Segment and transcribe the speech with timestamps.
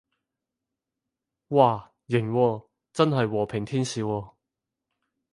[1.49, 4.33] 嘩，型喎，真係和平天使喎